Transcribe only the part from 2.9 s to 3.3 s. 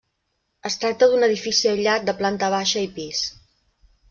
pis.